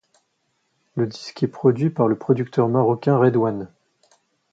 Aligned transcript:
Le 0.95 1.05
disque 1.05 1.43
est 1.43 1.47
produit 1.47 1.91
par 1.91 2.07
le 2.07 2.17
producteur 2.17 2.67
marocain 2.67 3.19
RedOne. 3.19 3.69